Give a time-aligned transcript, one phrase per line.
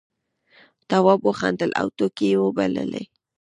[0.89, 3.03] تواب وخندل او ټوکې یې وبللې.